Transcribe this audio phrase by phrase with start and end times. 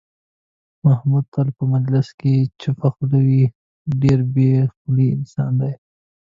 [0.85, 3.43] محمود تل په مجلس کې چوپه خوله وي،
[4.01, 5.73] ډېر بې خولې انسان دی.